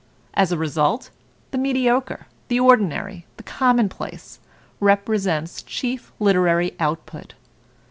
As 0.33 0.51
a 0.51 0.57
result, 0.57 1.11
the 1.51 1.59
mediocre, 1.59 2.25
the 2.47 2.59
ordinary, 2.59 3.27
the 3.37 3.43
commonplace 3.43 4.39
represents 4.79 5.61
the 5.61 5.69
chief 5.69 6.11
literary 6.19 6.73
output. 6.79 7.35